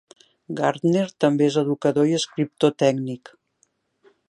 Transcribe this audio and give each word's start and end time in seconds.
Gardner 0.59 1.03
també 1.25 1.45
és 1.51 1.59
educador 1.63 2.09
i 2.13 2.17
escriptor 2.21 2.75
tècnic. 2.85 3.33